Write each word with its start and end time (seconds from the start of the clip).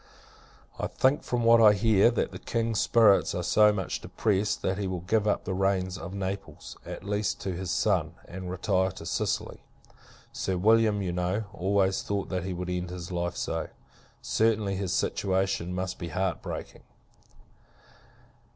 I 0.79 0.87
think, 0.87 1.21
from 1.21 1.43
what 1.43 1.61
I 1.61 1.73
hear, 1.73 2.09
that 2.09 2.31
the 2.31 2.39
King's 2.39 2.79
spirits 2.79 3.35
are 3.35 3.43
so 3.43 3.71
much 3.71 4.01
depressed, 4.01 4.63
that 4.63 4.79
he 4.79 4.87
will 4.87 5.01
give 5.01 5.27
up 5.27 5.43
the 5.45 5.53
reins 5.53 5.95
of 5.95 6.11
Naples, 6.15 6.75
at 6.87 7.03
least, 7.03 7.39
to 7.41 7.51
his 7.53 7.69
son, 7.69 8.15
and 8.25 8.49
retire 8.49 8.89
to 8.93 9.05
Sicily. 9.05 9.61
Sir 10.33 10.57
William, 10.57 11.03
you 11.03 11.11
know, 11.11 11.43
always 11.53 12.01
thought, 12.01 12.29
that 12.29 12.45
he 12.45 12.51
would 12.51 12.67
end 12.67 12.89
his 12.89 13.11
life 13.11 13.35
so. 13.37 13.67
Certainly, 14.23 14.77
his 14.77 14.91
situation 14.91 15.71
must 15.75 15.99
be 15.99 16.07
heart 16.07 16.41
breaking! 16.41 16.81